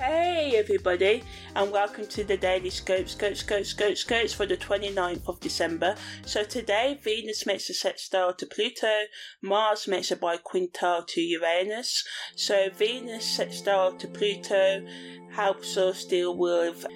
[0.00, 1.22] Hey everybody,
[1.54, 5.94] and welcome to the Daily Scope, Scope, Scope, Scope, Scopes for the 29th of December.
[6.24, 9.02] So today, Venus makes a sextile to Pluto,
[9.42, 12.02] Mars makes a biquintile to Uranus.
[12.34, 14.86] So Venus sextile to Pluto
[15.32, 16.86] helps us deal with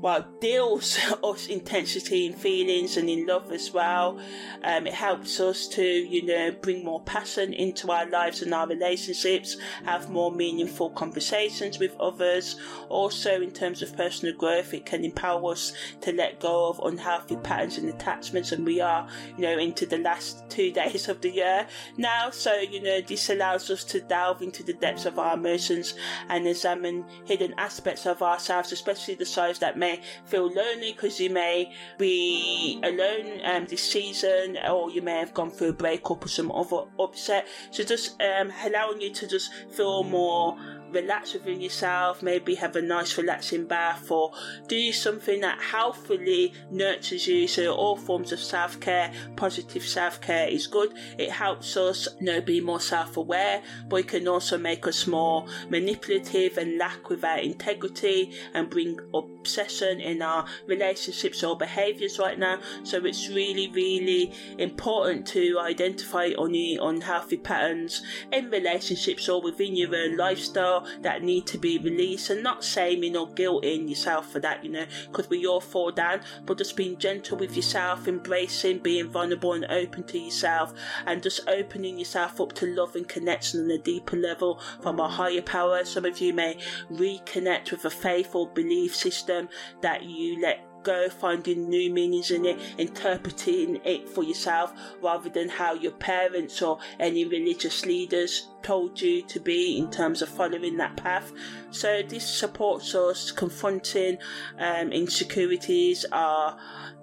[0.00, 4.20] well, deals us intensity in feelings and in love as well.
[4.62, 8.68] Um, it helps us to, you know, bring more passion into our lives and our
[8.68, 12.56] relationships, have more meaningful conversations with others.
[12.88, 17.36] Also, in terms of personal growth, it can empower us to let go of unhealthy
[17.36, 18.52] patterns and attachments.
[18.52, 21.66] And we are, you know, into the last two days of the year
[21.96, 22.30] now.
[22.30, 25.94] So, you know, this allows us to delve into the depths of our emotions
[26.28, 31.20] and examine hidden aspects of ourselves, especially the sides that may may feel lonely because
[31.20, 36.24] you may be alone um, this season, or you may have gone through a breakup
[36.24, 37.46] or some other upset.
[37.70, 40.58] So just um, allowing you to just feel more
[40.90, 44.32] relax within yourself, maybe have a nice relaxing bath or
[44.66, 47.48] do something that healthfully nurtures you.
[47.48, 50.94] So all forms of self-care, positive self-care is good.
[51.18, 55.46] It helps us you know be more self-aware, but it can also make us more
[55.68, 62.60] manipulative and lack without integrity and bring obsession in our relationships or behaviors right now.
[62.84, 68.02] So it's really, really important to identify any unhealthy patterns
[68.32, 73.16] in relationships or within your own lifestyle that need to be released and not shaming
[73.16, 76.98] or guilting yourself for that, you know, because we all fall down, but just being
[76.98, 80.72] gentle with yourself, embracing, being vulnerable and open to yourself,
[81.06, 85.08] and just opening yourself up to love and connection on a deeper level from a
[85.08, 85.84] higher power.
[85.84, 86.58] Some of you may
[86.90, 89.48] reconnect with a faith or belief system
[89.80, 94.72] that you let go finding new meanings in it, interpreting it for yourself
[95.02, 100.22] rather than how your parents or any religious leaders told you to be in terms
[100.22, 101.30] of following that path.
[101.70, 104.16] So this supports us confronting
[104.58, 106.58] um, insecurities, our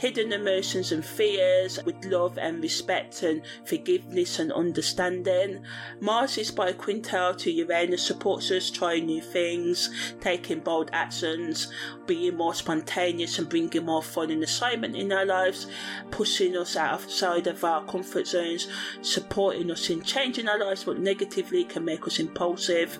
[0.00, 5.62] hidden emotions and fears with love and respect and forgiveness and understanding.
[6.00, 11.70] Mars is biquintile to Uranus supports us trying new things, taking bold actions,
[12.06, 15.66] being more spontaneous and bringing more fun and excitement in our lives,
[16.10, 18.68] pushing us outside of our comfort zones,
[19.02, 22.98] supporting us in changing our lives, but negatively can make us impulsive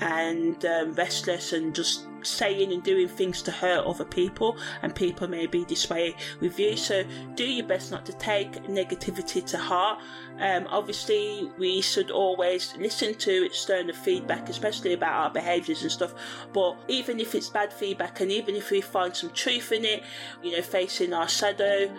[0.00, 5.28] and um, restless and just saying and doing things to hurt other people, and people
[5.28, 6.76] may be way with you.
[6.76, 7.04] So
[7.34, 9.98] do your best not to take negativity to heart.
[10.38, 16.14] Um, obviously, we should always listen to external feedback, especially about our behaviours and stuff.
[16.52, 20.02] But even if it's bad feedback, and even if we find some truth in it,
[20.42, 21.94] you know, facing our shadow,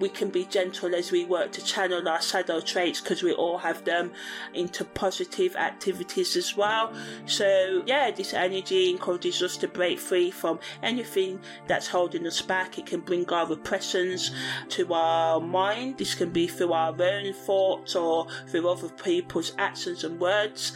[0.00, 3.58] we can be gentle as we work to channel our shadow traits because we all
[3.58, 4.10] have them
[4.54, 6.92] into positive activities as well.
[7.26, 12.78] So, yeah, this energy encourages us to break free from anything that's holding us back.
[12.78, 14.32] It can bring our repressions
[14.70, 15.98] to our mind.
[15.98, 20.72] This can be through our own thoughts or through other people's actions and words.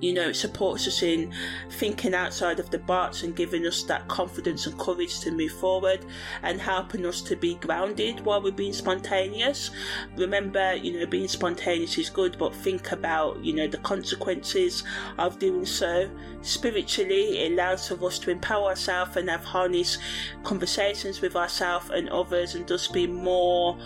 [0.00, 1.32] You know, it supports us in
[1.70, 6.04] thinking outside of the box and giving us that confidence and courage to move forward
[6.42, 9.70] and helping us to be grounded while we're being being spontaneous.
[10.16, 14.84] Remember, you know, being spontaneous is good, but think about, you know, the consequences
[15.16, 16.10] of doing so.
[16.42, 19.98] Spiritually, it allows for us to empower ourselves and have honest
[20.44, 23.78] conversations with ourselves and others and just be more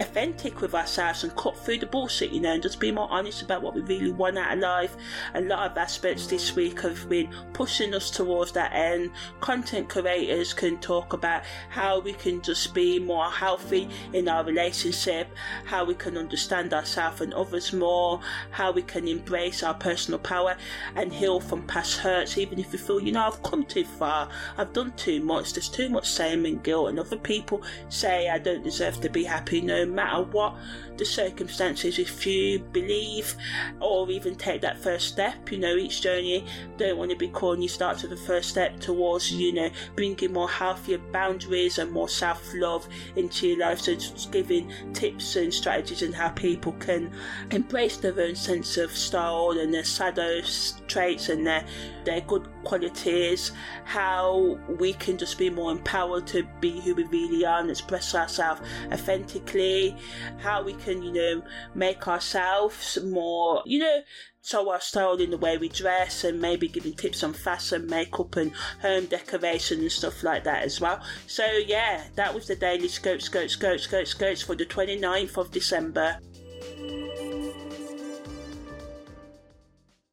[0.00, 3.42] authentic with ourselves and cut through the bullshit, you know, and just be more honest
[3.42, 4.96] about what we really want out of life.
[5.34, 9.10] A lot of aspects this week have been pushing us towards that end.
[9.40, 15.28] Content creators can talk about how we can just be more healthy in our relationship,
[15.64, 20.56] how we can understand ourselves and others more, how we can embrace our personal power
[20.96, 24.28] and heal from past hurts, even if we feel, you know, I've come too far,
[24.56, 28.38] I've done too much, there's too much shame and guilt, and other people say I
[28.38, 30.54] don't deserve to be happy no matter what
[30.98, 31.98] the circumstances.
[31.98, 33.34] If you believe
[33.80, 36.44] or even take that first step, you know, each journey,
[36.76, 40.48] don't want to be corny, start with the first step towards, you know, bringing more
[40.48, 43.80] healthier boundaries and more self love into your life.
[43.80, 43.92] So
[44.30, 47.12] giving tips and strategies and how people can
[47.50, 50.40] embrace their own sense of style and their shadow
[50.86, 51.64] traits and their
[52.04, 53.52] their good qualities,
[53.84, 58.14] how we can just be more empowered to be who we really are and express
[58.14, 59.96] ourselves authentically,
[60.38, 61.42] how we can, you know,
[61.74, 64.00] make ourselves more, you know,
[64.40, 68.36] so our style in the way we dress and maybe giving tips on fashion, makeup
[68.36, 71.02] and home decoration and stuff like that as well.
[71.26, 75.50] So yeah, that was the daily scope, scope, scope, scope, scopes for the 29th of
[75.50, 76.18] December.